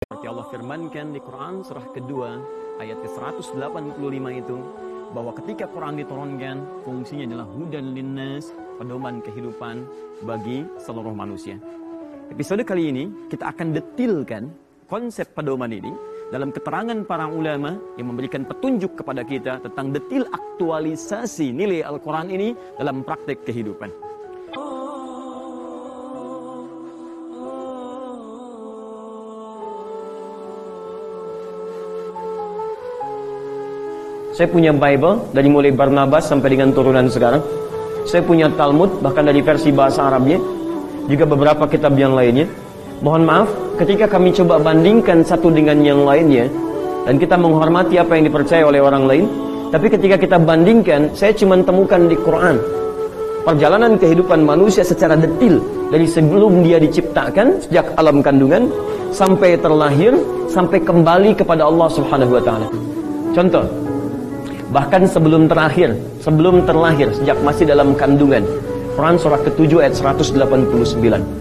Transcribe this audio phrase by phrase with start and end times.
[0.00, 2.40] Seperti Allah firmankan di Quran surah kedua
[2.80, 4.56] ayat ke-185 itu
[5.12, 6.56] bahwa ketika Quran diturunkan
[6.88, 8.48] fungsinya adalah hudan linnas,
[8.80, 9.84] pedoman kehidupan
[10.24, 11.60] bagi seluruh manusia.
[12.32, 14.48] Episode kali ini kita akan detilkan
[14.88, 15.92] konsep pedoman ini
[16.32, 22.56] dalam keterangan para ulama yang memberikan petunjuk kepada kita tentang detil aktualisasi nilai Al-Quran ini
[22.80, 24.09] dalam praktek kehidupan.
[34.40, 37.44] Saya punya Bible dari mulai Barnabas sampai dengan turunan sekarang.
[38.08, 40.40] Saya punya Talmud bahkan dari versi bahasa Arabnya.
[41.12, 42.48] Juga beberapa kitab yang lainnya.
[43.04, 46.48] Mohon maaf ketika kami coba bandingkan satu dengan yang lainnya
[47.04, 49.28] dan kita menghormati apa yang dipercaya oleh orang lain,
[49.68, 52.56] tapi ketika kita bandingkan, saya cuma temukan di Quran
[53.44, 55.60] perjalanan kehidupan manusia secara detil
[55.92, 58.72] dari sebelum dia diciptakan sejak alam kandungan
[59.12, 60.16] sampai terlahir
[60.48, 62.68] sampai kembali kepada Allah Subhanahu wa taala.
[63.36, 63.89] Contoh,
[64.70, 68.46] bahkan sebelum terakhir, sebelum terlahir sejak masih dalam kandungan.
[68.94, 71.40] Quran surah ke-7 ayat 189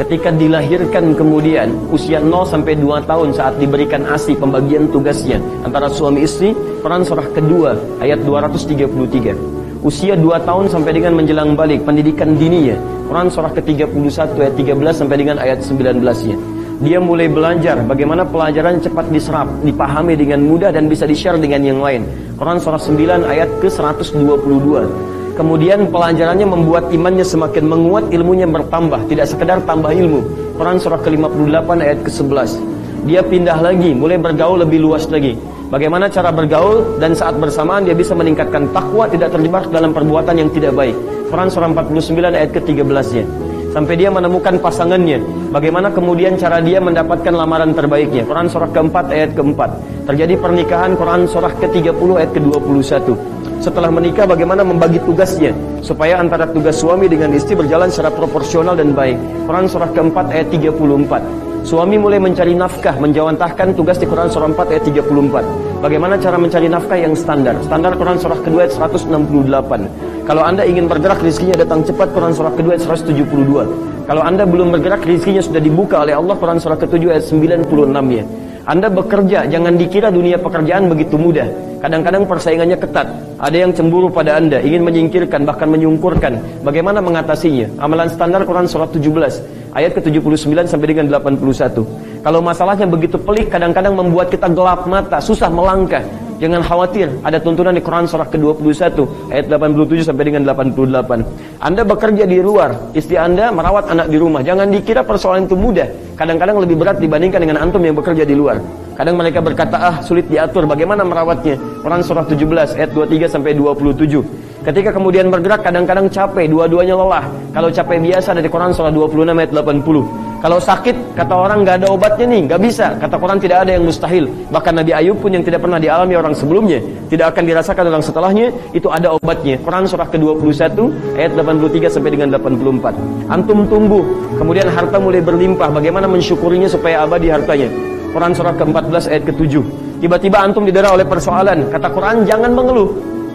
[0.00, 6.24] ketika dilahirkan kemudian usia 0 sampai 2 tahun saat diberikan ASI pembagian tugasnya antara suami
[6.24, 12.80] istri Quran surah kedua ayat 233 usia 2 tahun sampai dengan menjelang balik pendidikan dininya
[13.12, 16.36] Quran surah ke-31 ayat 13 sampai dengan ayat 19 nya
[16.80, 21.84] dia mulai belajar bagaimana pelajaran cepat diserap dipahami dengan mudah dan bisa di-share dengan yang
[21.84, 22.08] lain
[22.40, 29.56] Quran surah 9 ayat ke-122 Kemudian pelajarannya membuat imannya semakin menguat, ilmunya bertambah, tidak sekedar
[29.64, 30.20] tambah ilmu.
[30.60, 32.60] Quran surah ke-58 ayat ke-11.
[33.08, 35.40] Dia pindah lagi, mulai bergaul lebih luas lagi.
[35.72, 40.52] Bagaimana cara bergaul dan saat bersamaan dia bisa meningkatkan takwa, tidak terjebak dalam perbuatan yang
[40.52, 40.98] tidak baik.
[41.32, 43.49] Quran surah 49 ayat ke-13-nya.
[43.70, 45.22] Sampai dia menemukan pasangannya.
[45.54, 48.26] Bagaimana kemudian cara dia mendapatkan lamaran terbaiknya.
[48.26, 49.70] Quran surah keempat ayat keempat.
[50.10, 53.14] Terjadi pernikahan Quran surah ke-30 ayat ke-21
[53.60, 55.52] setelah menikah bagaimana membagi tugasnya
[55.84, 59.20] supaya antara tugas suami dengan istri berjalan secara proporsional dan baik.
[59.44, 61.39] Quran surah keempat ayat 34.
[61.60, 65.84] Suami mulai mencari nafkah, menjawantahkan tugas di Quran surah 4 ayat 34.
[65.84, 67.52] Bagaimana cara mencari nafkah yang standar?
[67.60, 70.24] Standar Quran surah kedua ayat 168.
[70.24, 74.08] Kalau Anda ingin bergerak rezekinya datang cepat Quran surah kedua ayat 172.
[74.08, 77.68] Kalau Anda belum bergerak rezekinya sudah dibuka oleh Allah Quran surah ketujuh ayat 96
[78.08, 78.24] ya.
[78.70, 81.42] Anda bekerja, jangan dikira dunia pekerjaan begitu mudah.
[81.82, 83.10] Kadang-kadang persaingannya ketat.
[83.42, 86.62] Ada yang cemburu pada Anda, ingin menyingkirkan, bahkan menyungkurkan.
[86.62, 87.66] Bagaimana mengatasinya?
[87.82, 89.42] Amalan standar Quran Surat 17,
[89.74, 91.82] ayat ke-79 sampai dengan 81.
[92.22, 96.06] Kalau masalahnya begitu pelik, kadang-kadang membuat kita gelap mata, susah melangkah.
[96.40, 98.96] Jangan khawatir, ada tuntunan di Quran surah ke-21
[99.28, 101.60] ayat 87 sampai dengan 88.
[101.60, 104.40] Anda bekerja di luar, istri Anda merawat anak di rumah.
[104.40, 106.16] Jangan dikira persoalan itu mudah.
[106.16, 108.56] Kadang-kadang lebih berat dibandingkan dengan antum yang bekerja di luar.
[108.96, 110.64] Kadang mereka berkata, "Ah, sulit diatur.
[110.64, 114.24] Bagaimana merawatnya?" Quran surah 17 ayat 23 sampai 27.
[114.64, 117.24] Ketika kemudian bergerak kadang-kadang capek, dua-duanya lelah.
[117.52, 120.08] Kalau capek biasa dari Quran surah 26 ayat 80.
[120.40, 122.96] Kalau sakit, kata orang nggak ada obatnya nih, nggak bisa.
[122.96, 124.24] Kata Quran tidak ada yang mustahil.
[124.48, 126.80] Bahkan Nabi Ayub pun yang tidak pernah dialami orang sebelumnya,
[127.12, 129.60] tidak akan dirasakan orang setelahnya, itu ada obatnya.
[129.60, 130.80] Quran surah ke-21
[131.20, 132.96] ayat 83 sampai dengan 84.
[133.28, 134.00] Antum tumbuh,
[134.40, 135.68] kemudian harta mulai berlimpah.
[135.76, 137.68] Bagaimana mensyukurinya supaya abadi hartanya?
[138.16, 139.60] Quran surah ke-14 ayat ke-7.
[140.00, 141.68] Tiba-tiba antum didera oleh persoalan.
[141.68, 142.88] Kata Quran, jangan mengeluh.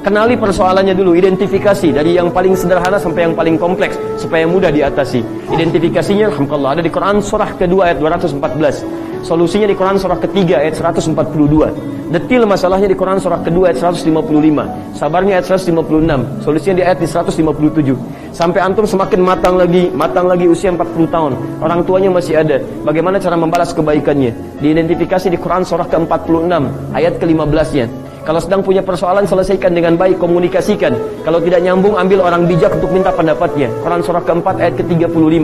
[0.00, 5.20] Kenali persoalannya dulu, identifikasi dari yang paling sederhana sampai yang paling kompleks supaya mudah diatasi.
[5.52, 9.20] Identifikasinya alhamdulillah ada di Quran surah kedua ayat 214.
[9.20, 12.16] Solusinya di Quran surah ketiga ayat 142.
[12.16, 14.96] Detil masalahnya di Quran surah kedua ayat 155.
[14.96, 16.48] Sabarnya ayat 156.
[16.48, 17.92] Solusinya di ayat di 157.
[18.40, 21.36] Sampai antum semakin matang lagi, matang lagi usia 40 tahun.
[21.60, 22.56] Orang tuanya masih ada.
[22.88, 24.32] Bagaimana cara membalas kebaikannya?
[24.64, 26.48] Diidentifikasi di Quran surah ke-46
[26.96, 27.84] ayat ke-15-nya.
[28.24, 30.96] Kalau sedang punya persoalan selesaikan dengan baik, komunikasikan.
[31.20, 33.68] Kalau tidak nyambung ambil orang bijak untuk minta pendapatnya.
[33.84, 35.36] Quran surah keempat ayat ke-35.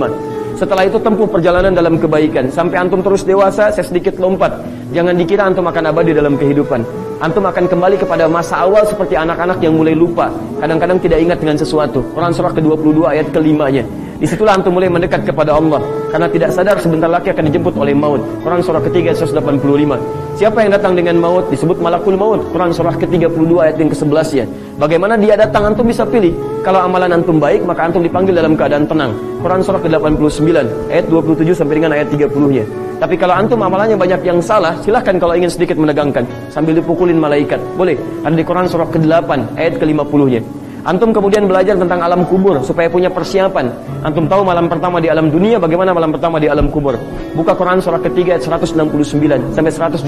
[0.57, 2.49] Setelah itu tempuh perjalanan dalam kebaikan.
[2.49, 4.57] Sampai antum terus dewasa, saya sedikit lompat.
[4.97, 6.81] Jangan dikira antum akan abadi dalam kehidupan.
[7.21, 10.33] Antum akan kembali kepada masa awal seperti anak-anak yang mulai lupa.
[10.57, 12.01] Kadang-kadang tidak ingat dengan sesuatu.
[12.17, 13.85] Quran surah ke-22 ayat ke-5-nya.
[14.17, 15.77] Di situlah antum mulai mendekat kepada Allah
[16.09, 18.25] karena tidak sadar sebentar lagi akan dijemput oleh maut.
[18.41, 19.37] Quran surah ketiga 185.
[20.41, 22.41] Siapa yang datang dengan maut disebut malakul maut.
[22.49, 24.45] Quran surah ke-32 ayat yang ke-11 ya.
[24.81, 26.33] Bagaimana dia datang antum bisa pilih.
[26.65, 29.13] Kalau amalan antum baik maka antum dipanggil dalam keadaan tenang.
[29.45, 30.49] Quran surah ke-89
[30.89, 32.65] ayat 27 sampai dengan ayat 30-nya.
[32.97, 37.61] Tapi kalau antum amalannya banyak yang salah, silahkan kalau ingin sedikit menegangkan sambil dipukulin malaikat.
[37.77, 38.01] Boleh.
[38.25, 40.41] Ada di Quran surah ke-8 ayat ke-50-nya.
[40.87, 43.75] Antum kemudian belajar tentang alam kubur supaya punya persiapan.
[44.07, 46.95] Antum tahu malam pertama di alam dunia bagaimana malam pertama di alam kubur.
[47.35, 50.07] Buka Quran surah ketiga ayat 169 sampai 171.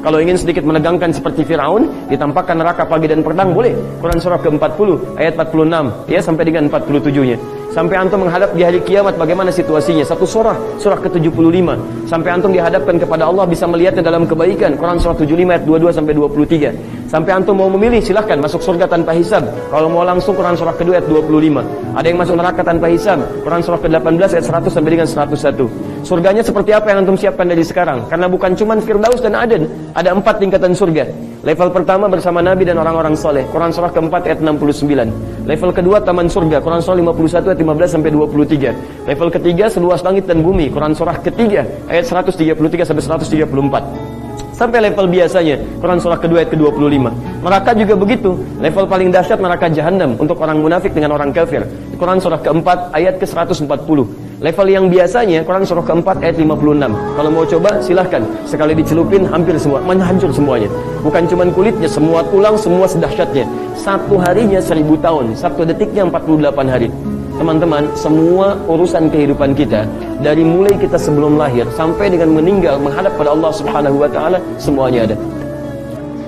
[0.00, 3.76] Kalau ingin sedikit menegangkan seperti Firaun, ditampakkan neraka pagi dan petang boleh.
[4.00, 7.36] Quran surah ke-40 ayat 46 ya sampai dengan 47-nya.
[7.74, 10.06] Sampai antum menghadap di hari kiamat bagaimana situasinya?
[10.06, 11.76] Satu surah, surah ke-75.
[12.08, 14.80] Sampai antum dihadapkan kepada Allah bisa melihatnya dalam kebaikan.
[14.80, 17.03] Quran surah 75 ayat 22 sampai 23.
[17.14, 19.46] Sampai antum mau memilih silahkan masuk surga tanpa hisab.
[19.70, 21.94] Kalau mau langsung Quran surah kedua ayat 25.
[21.94, 23.22] Ada yang masuk neraka tanpa hisab.
[23.46, 26.02] Quran surah ke-18 ayat 100 sampai dengan 101.
[26.02, 28.10] Surganya seperti apa yang antum siapkan dari sekarang?
[28.10, 31.06] Karena bukan cuma Firdaus dan Aden, ada empat tingkatan surga.
[31.46, 33.46] Level pertama bersama Nabi dan orang-orang soleh.
[33.46, 35.46] Quran surah keempat ayat 69.
[35.46, 36.66] Level kedua taman surga.
[36.66, 39.06] Quran surah 51 ayat 15 sampai 23.
[39.06, 40.66] Level ketiga seluas langit dan bumi.
[40.66, 44.23] Quran surah ketiga ayat 133 sampai 134
[44.54, 47.06] sampai level biasanya Quran surah kedua ayat ke-25
[47.42, 48.30] neraka juga begitu
[48.62, 51.66] level paling dahsyat neraka jahanam untuk orang munafik dengan orang kafir
[51.98, 56.90] Quran surah keempat ayat ke-140 Level yang biasanya Quran surah keempat ayat 56.
[56.90, 58.20] Kalau mau coba silahkan.
[58.44, 60.68] Sekali dicelupin hampir semua, hancur semuanya.
[61.00, 63.48] Bukan cuma kulitnya, semua tulang, semua sedahsyatnya.
[63.72, 66.92] Satu harinya seribu tahun, satu detiknya 48 hari.
[67.34, 69.82] Teman-teman, semua urusan kehidupan kita
[70.22, 75.10] dari mulai kita sebelum lahir sampai dengan meninggal menghadap pada Allah Subhanahu wa taala semuanya
[75.10, 75.16] ada.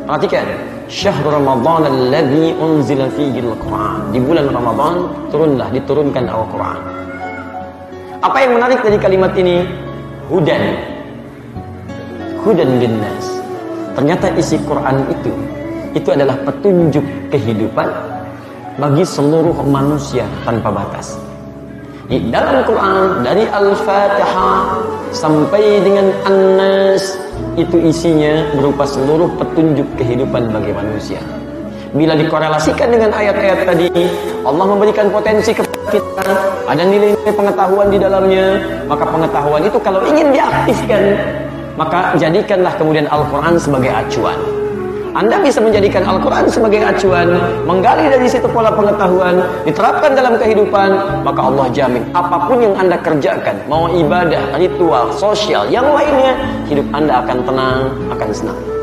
[0.03, 0.47] Perhatikan,
[0.91, 4.11] syahr Ramadan alladzi unzila fihi al-Qur'an.
[4.11, 4.95] Di bulan Ramadan
[5.31, 6.79] turunlah diturunkan Al-Qur'an.
[8.27, 9.63] Apa yang menarik dari kalimat ini?
[10.27, 10.63] Hudan.
[12.43, 13.27] Hudan linnas.
[13.95, 15.31] Ternyata isi Quran itu
[15.97, 17.89] itu adalah petunjuk kehidupan
[18.77, 21.17] bagi seluruh manusia tanpa batas.
[22.07, 24.79] Di dalam Quran dari Al-Fatihah
[25.11, 27.19] sampai dengan An-Nas
[27.59, 31.19] itu isinya berupa seluruh petunjuk kehidupan bagi manusia.
[31.97, 33.89] Bila dikorelasikan dengan ayat-ayat tadi,
[34.45, 36.29] Allah memberikan potensi kepada kita,
[36.69, 38.47] ada nilai-nilai pengetahuan di dalamnya,
[38.85, 41.03] maka pengetahuan itu kalau ingin diaktifkan,
[41.81, 44.37] maka jadikanlah kemudian Al-Quran sebagai acuan.
[45.17, 51.41] Anda bisa menjadikan Al-Quran sebagai acuan, menggali dari situ pola pengetahuan, diterapkan dalam kehidupan, maka
[51.41, 56.37] Allah jamin apa pun yang Anda kerjakan, mau ibadah, ritual, sosial, yang lainnya,
[56.69, 57.81] hidup Anda akan tenang,
[58.13, 58.76] akan senang.